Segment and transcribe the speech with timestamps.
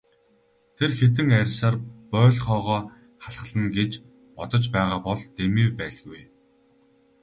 [0.77, 1.75] Тэр хэдэн арьсаар
[2.11, 2.79] боольхойгоо
[3.23, 3.91] халхална гэж
[4.35, 6.21] бодож байгаа бол дэмий байлгүй.